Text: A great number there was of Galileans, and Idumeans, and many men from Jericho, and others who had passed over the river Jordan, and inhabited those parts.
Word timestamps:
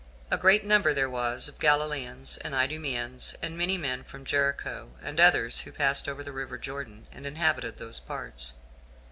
A 0.31 0.37
great 0.37 0.65
number 0.65 0.95
there 0.95 1.07
was 1.11 1.47
of 1.47 1.59
Galileans, 1.59 2.37
and 2.37 2.55
Idumeans, 2.55 3.35
and 3.39 3.55
many 3.55 3.77
men 3.77 4.03
from 4.03 4.25
Jericho, 4.25 4.93
and 4.99 5.19
others 5.19 5.61
who 5.61 5.69
had 5.69 5.77
passed 5.77 6.09
over 6.09 6.23
the 6.23 6.33
river 6.33 6.57
Jordan, 6.57 7.05
and 7.11 7.27
inhabited 7.27 7.77
those 7.77 7.99
parts. 7.99 8.53